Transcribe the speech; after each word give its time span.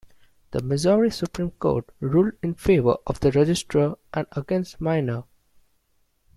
The 0.49 0.63
Missouri 0.63 1.11
Supreme 1.11 1.51
Court 1.51 1.87
ruled 1.99 2.33
in 2.41 2.55
favor 2.55 2.95
of 3.05 3.19
the 3.19 3.31
registrar 3.33 3.99
and 4.11 4.25
against 4.31 4.81
Minor. 4.81 5.25